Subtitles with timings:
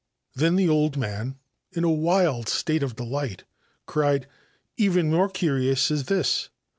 [0.33, 1.37] Then the old man,
[1.73, 3.43] in a wild state of delight,
[3.87, 6.49] crii * Even more curious is this.